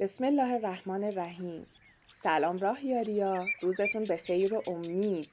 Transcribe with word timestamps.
بسم 0.00 0.24
الله 0.24 0.52
الرحمن 0.52 1.04
الرحیم. 1.04 1.66
سلام 2.22 2.58
راه 2.58 2.86
یاریا. 2.86 3.46
روزتون 3.62 4.04
به 4.04 4.16
خیر 4.16 4.54
و 4.54 4.62
امید. 4.66 5.28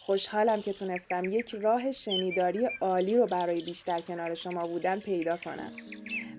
خوشحالم 0.00 0.62
که 0.62 0.72
تونستم 0.72 1.24
یک 1.24 1.54
راه 1.62 1.92
شنیداری 1.92 2.68
عالی 2.80 3.16
رو 3.16 3.26
برای 3.26 3.64
بیشتر 3.64 4.00
کنار 4.00 4.34
شما 4.34 4.66
بودن 4.66 5.00
پیدا 5.00 5.36
کنم. 5.36 5.70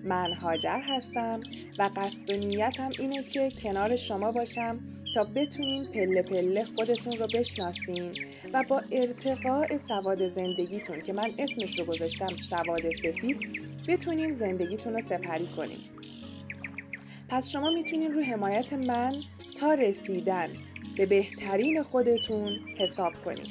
من 0.08 0.32
هاجر 0.32 0.80
هستم 0.88 1.40
و 1.78 1.90
قصد 1.96 2.30
و 2.30 2.36
نیتم 2.36 2.90
اینه 2.98 3.22
که 3.22 3.48
کنار 3.62 3.96
شما 3.96 4.32
باشم 4.32 4.78
تا 5.14 5.24
بتونین 5.24 5.92
پله 5.92 6.22
پله 6.22 6.64
خودتون 6.64 7.18
رو 7.18 7.26
بشناسین 7.34 8.04
و 8.52 8.64
با 8.68 8.82
ارتقاء 8.92 9.78
سواد 9.78 10.26
زندگیتون 10.26 11.00
که 11.00 11.12
من 11.12 11.30
اسمش 11.38 11.78
رو 11.78 11.84
گذاشتم 11.84 12.28
سواد 12.28 12.82
سفید 13.02 13.38
بتونین 13.88 14.34
زندگیتون 14.34 14.94
رو 14.94 15.00
سپری 15.00 15.46
کنین. 15.56 16.01
پس 17.32 17.48
شما 17.48 17.70
می‌تونین 17.70 18.12
رو 18.12 18.22
حمایت 18.22 18.72
من 18.72 19.10
تا 19.60 19.74
رسیدن 19.74 20.46
به 20.96 21.06
بهترین 21.06 21.82
خودتون 21.82 22.52
حساب 22.78 23.12
کنید 23.24 23.50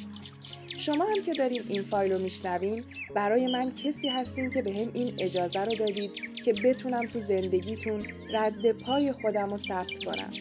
شما 0.78 1.06
هم 1.06 1.24
که 1.24 1.34
دارین 1.34 1.64
این 1.70 1.82
فایل 1.82 2.12
رو 2.12 2.20
میشنوین 2.20 2.84
برای 3.16 3.52
من 3.52 3.72
کسی 3.72 4.08
هستین 4.08 4.50
که 4.50 4.62
به 4.62 4.70
هم 4.70 4.92
این 4.94 5.14
اجازه 5.20 5.60
رو 5.60 5.76
دادید 5.76 6.12
که 6.46 6.54
بتونم 6.54 7.06
تو 7.06 7.20
زندگیتون 7.20 8.06
رد 8.34 8.78
پای 8.86 9.12
خودم 9.12 9.52
رو 9.52 9.58
ثبت 9.58 10.04
کنم. 10.06 10.32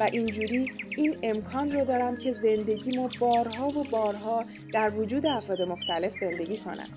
و 0.00 0.02
اینجوری 0.02 0.70
این 0.96 1.16
امکان 1.22 1.72
رو 1.72 1.84
دارم 1.84 2.16
که 2.16 2.32
زندگیمو 2.32 3.08
بارها 3.20 3.68
و 3.68 3.84
بارها 3.90 4.44
در 4.72 4.90
وجود 4.90 5.26
افراد 5.26 5.58
مختلف 5.60 6.12
زندگی 6.20 6.58
کنم. 6.58 6.88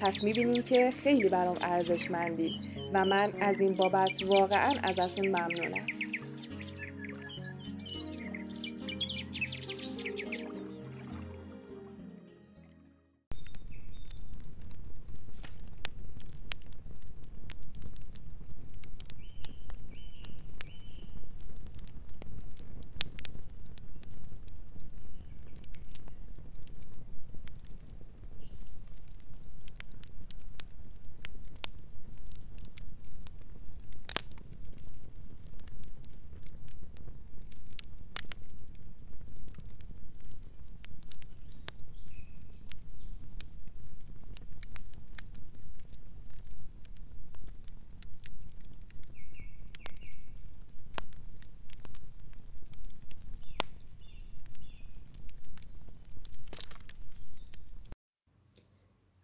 پس 0.00 0.22
می‌بینین 0.22 0.62
که 0.62 0.90
خیلی 1.02 1.28
برام 1.28 1.56
ارزشمندی 1.62 2.54
و 2.94 3.04
من 3.04 3.32
از 3.40 3.60
این 3.60 3.72
بابت 3.72 4.12
واقعا 4.22 4.74
ازتون 4.82 5.24
ممنونم. 5.26 5.99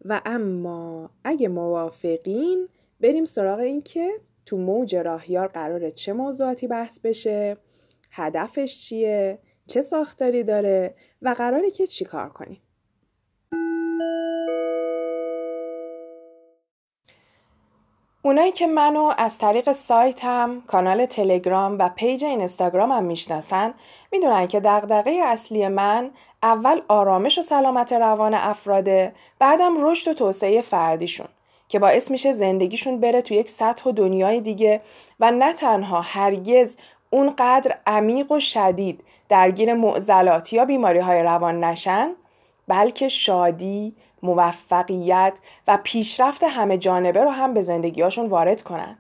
و 0.09 0.21
اما 0.25 1.11
اگه 1.25 1.49
موافقین 1.49 2.69
بریم 3.01 3.25
سراغ 3.25 3.59
این 3.59 3.83
که 3.83 4.11
تو 4.47 4.57
موج 4.57 4.97
راهیار 4.97 5.49
قراره 5.49 5.91
چه 5.91 6.13
موضوعاتی 6.13 6.67
بحث 6.67 7.01
بشه 7.01 7.57
هدفش 8.11 8.81
چیه 8.81 9.39
چه 9.67 9.81
ساختاری 9.83 10.43
داره 10.43 10.95
و 11.23 11.29
قراره 11.29 11.71
که 11.71 11.87
چی 11.87 12.05
کار 12.05 12.29
کنیم. 12.29 12.63
اونایی 18.27 18.53
که 18.53 18.67
منو 18.67 19.13
از 19.19 19.39
طریق 19.39 19.73
سایتم، 19.73 20.63
کانال 20.67 21.07
تلگرام 21.07 21.79
و 21.79 21.89
پیج 21.89 22.25
اینستاگرامم 22.25 23.05
می‌شناسن 23.05 23.75
می‌دونن 24.13 24.47
که 24.47 24.61
دغدغه 24.61 25.11
اصلی 25.25 25.69
من 25.69 26.11
اول 26.43 26.81
آرامش 26.89 27.39
و 27.39 27.43
سلامت 27.43 27.93
روان 27.93 28.35
افراده 28.35 29.13
بعدم 29.39 29.87
رشد 29.87 30.11
و 30.11 30.15
توسعه 30.15 30.61
فردیشون 30.61 31.27
که 31.69 31.79
باعث 31.79 32.11
میشه 32.11 32.33
زندگیشون 32.33 33.01
بره 33.01 33.23
تو 33.23 33.35
یک 33.35 33.51
سطح 33.51 33.91
و 33.91 33.93
دنیای 33.93 34.41
دیگه 34.41 34.81
و 35.21 35.31
نه 35.31 35.53
تنها 35.53 36.01
هرگز 36.01 36.77
اونقدر 37.11 37.77
عمیق 37.87 38.33
و 38.33 38.41
شدید 38.41 39.01
درگیر 39.29 39.75
معضلات 39.75 40.53
یا 40.53 40.65
بیماری 40.65 40.99
های 40.99 41.23
روان 41.23 41.65
نشن 41.65 42.11
بلکه 42.69 43.09
شادی، 43.09 43.95
موفقیت 44.27 45.33
و 45.69 45.79
پیشرفت 45.83 46.45
همه 46.45 46.79
جانبه 46.79 47.25
رو 47.25 47.31
هم 47.31 47.55
به 47.55 47.63
زندگیاشون 47.63 48.27
وارد 48.27 48.63
کنن. 48.63 48.99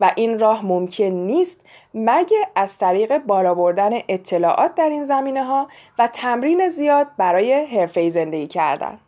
و 0.00 0.12
این 0.16 0.38
راه 0.38 0.64
ممکن 0.64 1.04
نیست 1.04 1.60
مگه 1.94 2.48
از 2.54 2.78
طریق 2.78 3.18
بالا 3.18 3.54
بردن 3.54 3.90
اطلاعات 4.08 4.74
در 4.74 4.88
این 4.88 5.04
زمینه 5.04 5.44
ها 5.44 5.68
و 5.98 6.06
تمرین 6.06 6.68
زیاد 6.68 7.06
برای 7.16 7.64
حرفه‌ای 7.64 8.10
زندگی 8.10 8.46
کردن. 8.46 8.98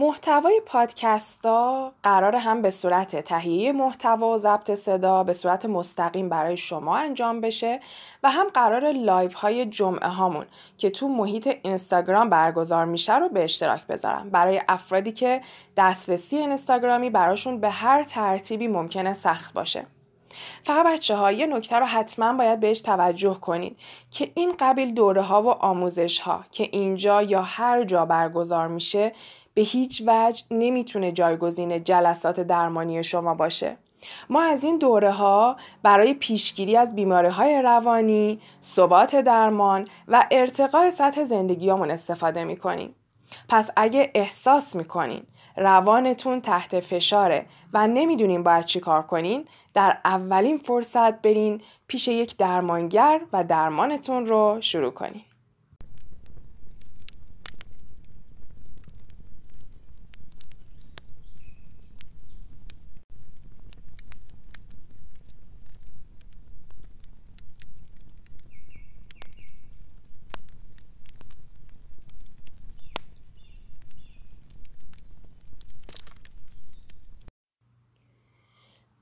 محتوای 0.00 0.62
پادکستا 0.66 1.92
قرار 2.02 2.36
هم 2.36 2.62
به 2.62 2.70
صورت 2.70 3.16
تهیه 3.16 3.72
محتوا 3.72 4.34
و 4.34 4.38
ضبط 4.38 4.74
صدا 4.74 5.24
به 5.24 5.32
صورت 5.32 5.66
مستقیم 5.66 6.28
برای 6.28 6.56
شما 6.56 6.96
انجام 6.96 7.40
بشه 7.40 7.80
و 8.22 8.30
هم 8.30 8.46
قرار 8.54 8.92
live 8.92 9.34
های 9.34 9.66
جمعه 9.66 10.08
هامون 10.08 10.46
که 10.78 10.90
تو 10.90 11.08
محیط 11.08 11.56
اینستاگرام 11.62 12.30
برگزار 12.30 12.84
میشه 12.84 13.18
رو 13.18 13.28
به 13.28 13.44
اشتراک 13.44 13.86
بذارم. 13.86 14.30
برای 14.30 14.62
افرادی 14.68 15.12
که 15.12 15.40
دسترسی 15.76 16.36
اینستاگرامی 16.36 17.10
براشون 17.10 17.60
به 17.60 17.70
هر 17.70 18.02
ترتیبی 18.02 18.68
ممکنه 18.68 19.14
سخت 19.14 19.54
باشه. 19.54 19.86
فقط 20.64 20.86
بچه 20.86 21.16
ها 21.16 21.32
یه 21.32 21.46
نکته 21.46 21.76
رو 21.76 21.86
حتما 21.86 22.32
باید 22.32 22.60
بهش 22.60 22.80
توجه 22.80 23.34
کنید 23.34 23.76
که 24.10 24.30
این 24.34 24.54
قبیل 24.58 24.94
دوره 24.94 25.22
ها 25.22 25.42
و 25.42 25.48
آموزش 25.48 26.18
ها 26.18 26.44
که 26.52 26.68
اینجا 26.72 27.22
یا 27.22 27.42
هر 27.42 27.84
جا 27.84 28.06
برگزار 28.06 28.68
میشه 28.68 29.12
به 29.54 29.62
هیچ 29.62 30.02
وجه 30.06 30.44
نمی‌تونه 30.50 31.12
جایگزین 31.12 31.84
جلسات 31.84 32.40
درمانی 32.40 33.04
شما 33.04 33.34
باشه. 33.34 33.76
ما 34.30 34.42
از 34.42 34.64
این 34.64 34.78
دوره 34.78 35.10
ها 35.10 35.56
برای 35.82 36.14
پیشگیری 36.14 36.76
از 36.76 36.94
بیماری 36.94 37.28
های 37.28 37.62
روانی، 37.62 38.40
ثبات 38.62 39.16
درمان 39.16 39.88
و 40.08 40.26
ارتقاء 40.30 40.90
سطح 40.90 41.24
زندگیامون 41.24 41.90
استفاده 41.90 42.44
می‌کنیم. 42.44 42.94
پس 43.48 43.70
اگه 43.76 44.10
احساس 44.14 44.76
می‌کنین 44.76 45.22
روانتون 45.56 46.40
تحت 46.40 46.80
فشاره 46.80 47.46
و 47.72 47.88
نمی‌دونین 47.88 48.42
باید 48.42 48.64
چی 48.64 48.80
کار 48.80 49.02
کنین 49.02 49.44
در 49.74 49.98
اولین 50.04 50.58
فرصت 50.58 51.22
برین 51.22 51.60
پیش 51.86 52.08
یک 52.08 52.36
درمانگر 52.36 53.20
و 53.32 53.44
درمانتون 53.44 54.26
رو 54.26 54.58
شروع 54.60 54.90
کنین. 54.90 55.22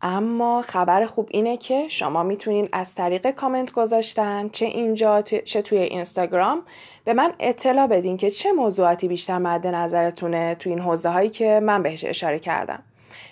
اما 0.02 0.62
خبر 0.62 1.06
خوب 1.06 1.28
اینه 1.30 1.56
که 1.56 1.88
شما 1.88 2.22
می‌تونین 2.22 2.68
از 2.72 2.94
طریق 2.94 3.30
کامنت 3.30 3.72
گذاشتن 3.72 4.48
چه 4.48 4.66
اینجا 4.66 5.22
چه 5.22 5.62
توی 5.62 5.78
اینستاگرام 5.78 6.62
به 7.04 7.12
من 7.12 7.32
اطلاع 7.40 7.86
بدین 7.86 8.16
که 8.16 8.30
چه 8.30 8.52
موضوعاتی 8.52 9.08
بیشتر 9.08 9.38
مد 9.38 9.66
نظرتونه 9.66 10.54
توی 10.54 10.72
این 10.72 10.80
حوزه 10.80 11.08
هایی 11.08 11.30
که 11.30 11.60
من 11.60 11.82
بهش 11.82 12.04
اشاره 12.04 12.38
کردم. 12.38 12.82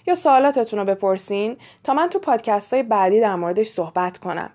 یا 0.06 0.14
سوالاتتون 0.14 0.78
رو 0.78 0.84
بپرسین 0.84 1.56
تا 1.84 1.94
من 1.94 2.08
تو 2.08 2.18
پادکست 2.18 2.72
های 2.72 2.82
بعدی 2.82 3.20
در 3.20 3.34
موردش 3.34 3.66
صحبت 3.66 4.18
کنم. 4.18 4.50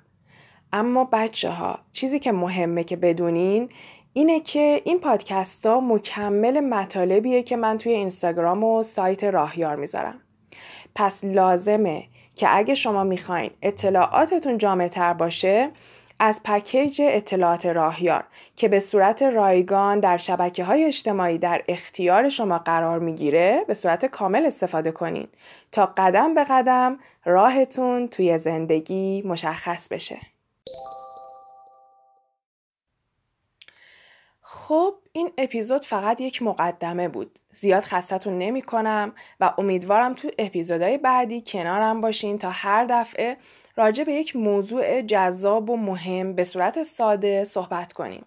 اما 0.73 1.09
بچه 1.11 1.49
ها 1.49 1.79
چیزی 1.91 2.19
که 2.19 2.31
مهمه 2.31 2.83
که 2.83 2.95
بدونین 2.95 3.69
اینه 4.13 4.39
که 4.39 4.81
این 4.85 4.99
پادکست 4.99 5.65
ها 5.65 5.79
مکمل 5.79 6.59
مطالبیه 6.59 7.43
که 7.43 7.55
من 7.55 7.77
توی 7.77 7.91
اینستاگرام 7.91 8.63
و 8.63 8.83
سایت 8.83 9.23
راهیار 9.23 9.75
می‌ذارم. 9.75 10.21
پس 10.95 11.23
لازمه 11.23 12.03
که 12.35 12.47
اگه 12.57 12.73
شما 12.73 13.03
می‌خواین 13.03 13.51
اطلاعاتتون 13.61 14.57
جامع 14.57 14.87
تر 14.87 15.13
باشه 15.13 15.69
از 16.19 16.43
پکیج 16.43 17.01
اطلاعات 17.05 17.65
راهیار 17.65 18.23
که 18.55 18.67
به 18.67 18.79
صورت 18.79 19.21
رایگان 19.21 19.99
در 19.99 20.17
شبکه 20.17 20.63
های 20.63 20.83
اجتماعی 20.83 21.37
در 21.37 21.63
اختیار 21.67 22.29
شما 22.29 22.57
قرار 22.57 22.99
می‌گیره 22.99 23.65
به 23.67 23.73
صورت 23.73 24.05
کامل 24.05 24.45
استفاده 24.45 24.91
کنین 24.91 25.27
تا 25.71 25.85
قدم 25.85 26.33
به 26.33 26.43
قدم 26.43 26.99
راهتون 27.25 28.07
توی 28.07 28.37
زندگی 28.37 29.23
مشخص 29.25 29.87
بشه. 29.87 30.30
خب 34.53 34.93
این 35.13 35.31
اپیزود 35.37 35.85
فقط 35.85 36.21
یک 36.21 36.41
مقدمه 36.41 37.07
بود. 37.07 37.39
زیاد 37.51 37.83
خستتون 37.83 38.37
نمی 38.37 38.61
کنم 38.61 39.13
و 39.39 39.53
امیدوارم 39.57 40.13
تو 40.13 40.29
اپیزودهای 40.39 40.97
بعدی 40.97 41.43
کنارم 41.47 42.01
باشین 42.01 42.37
تا 42.37 42.49
هر 42.49 42.85
دفعه 42.85 43.37
راجع 43.75 44.03
به 44.03 44.13
یک 44.13 44.35
موضوع 44.35 45.01
جذاب 45.01 45.69
و 45.69 45.77
مهم 45.77 46.33
به 46.33 46.43
صورت 46.43 46.83
ساده 46.83 47.45
صحبت 47.45 47.93
کنیم. 47.93 48.25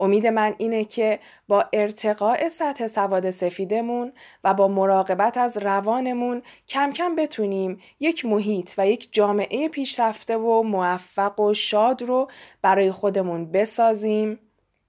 امید 0.00 0.26
من 0.26 0.54
اینه 0.58 0.84
که 0.84 1.18
با 1.48 1.64
ارتقاء 1.72 2.48
سطح 2.48 2.88
سواد 2.88 3.30
سفیدمون 3.30 4.12
و 4.44 4.54
با 4.54 4.68
مراقبت 4.68 5.36
از 5.36 5.56
روانمون 5.56 6.42
کم 6.68 6.92
کم 6.92 7.16
بتونیم 7.16 7.80
یک 8.00 8.24
محیط 8.24 8.74
و 8.78 8.88
یک 8.88 9.08
جامعه 9.12 9.68
پیشرفته 9.68 10.36
و 10.36 10.62
موفق 10.62 11.40
و 11.40 11.54
شاد 11.54 12.02
رو 12.02 12.30
برای 12.62 12.90
خودمون 12.90 13.52
بسازیم 13.52 14.38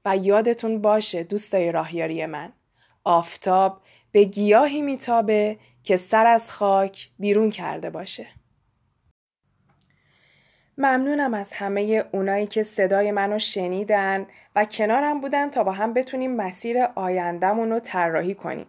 و 0.06 0.18
یادتون 0.18 0.82
باشه 0.82 1.24
دوستای 1.24 1.72
راهیاری 1.72 2.26
من 2.26 2.54
آفتاب 3.04 3.82
به 4.12 4.24
گیاهی 4.24 4.82
میتابه 4.82 5.58
که 5.84 5.98
سر 5.98 6.28
از 6.28 6.52
خاک 6.52 7.10
بیرون 7.20 7.50
کرده 7.52 7.90
باشه 7.90 8.28
ممنونم 10.78 11.34
از 11.34 11.54
همه 11.54 12.06
اونایی 12.12 12.48
که 12.48 12.64
صدای 12.64 13.12
منو 13.12 13.40
شنیدن 13.40 14.26
و 14.56 14.66
کنارم 14.66 15.22
بودن 15.22 15.50
تا 15.50 15.64
با 15.64 15.72
هم 15.72 15.94
بتونیم 15.94 16.36
مسیر 16.36 16.78
آیندهمون 16.96 17.70
رو 17.70 17.80
طراحی 17.80 18.36
کنیم. 18.36 18.68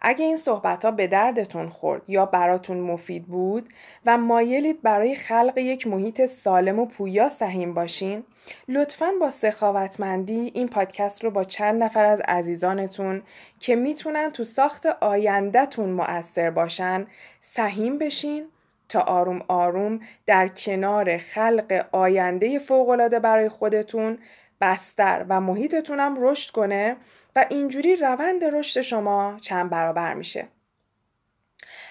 اگه 0.00 0.24
این 0.24 0.36
صحبت 0.36 0.84
ها 0.84 0.90
به 0.90 1.06
دردتون 1.06 1.68
خورد 1.68 2.02
یا 2.08 2.26
براتون 2.26 2.80
مفید 2.80 3.26
بود 3.26 3.68
و 4.06 4.18
مایلید 4.18 4.82
برای 4.82 5.14
خلق 5.14 5.58
یک 5.58 5.86
محیط 5.86 6.26
سالم 6.26 6.78
و 6.78 6.86
پویا 6.86 7.28
سهیم 7.28 7.74
باشین 7.74 8.24
لطفا 8.68 9.12
با 9.20 9.30
سخاوتمندی 9.30 10.50
این 10.54 10.68
پادکست 10.68 11.24
رو 11.24 11.30
با 11.30 11.44
چند 11.44 11.82
نفر 11.82 12.04
از 12.04 12.20
عزیزانتون 12.20 13.22
که 13.60 13.76
می‌تونن 13.76 14.30
تو 14.30 14.44
ساخت 14.44 14.86
آیندهتون 14.86 15.90
مؤثر 15.90 16.50
باشن 16.50 17.06
سهیم 17.42 17.98
بشین 17.98 18.44
تا 18.88 19.00
آروم 19.00 19.42
آروم 19.48 20.00
در 20.26 20.48
کنار 20.48 21.18
خلق 21.18 21.86
آینده 21.92 22.58
فوقالعاده 22.58 23.18
برای 23.18 23.48
خودتون 23.48 24.18
بستر 24.60 25.24
و 25.28 25.40
محیطتونم 25.40 26.16
رشد 26.18 26.50
کنه 26.50 26.96
و 27.36 27.46
اینجوری 27.50 27.96
روند 27.96 28.44
رشد 28.44 28.80
شما 28.80 29.38
چند 29.40 29.70
برابر 29.70 30.14
میشه. 30.14 30.48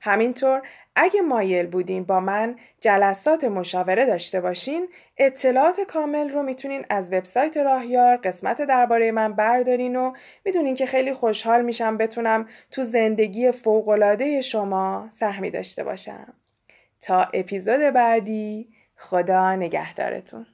همینطور 0.00 0.62
اگه 0.96 1.20
مایل 1.20 1.66
بودین 1.66 2.04
با 2.04 2.20
من 2.20 2.56
جلسات 2.80 3.44
مشاوره 3.44 4.06
داشته 4.06 4.40
باشین 4.40 4.88
اطلاعات 5.16 5.80
کامل 5.80 6.30
رو 6.30 6.42
می‌تونین 6.42 6.84
از 6.90 7.12
وبسایت 7.12 7.56
راهیار 7.56 8.16
قسمت 8.16 8.62
درباره 8.62 9.12
من 9.12 9.32
بردارین 9.32 9.96
و 9.96 10.12
می‌دونین 10.44 10.74
که 10.74 10.86
خیلی 10.86 11.12
خوشحال 11.12 11.62
میشم 11.62 11.96
بتونم 11.96 12.48
تو 12.70 12.84
زندگی 12.84 13.52
فوقالعاده 13.52 14.40
شما 14.40 15.08
سهمی 15.12 15.50
داشته 15.50 15.84
باشم. 15.84 16.34
تا 17.00 17.22
اپیزود 17.34 17.80
بعدی 17.80 18.68
خدا 18.96 19.56
نگهدارتون. 19.56 20.46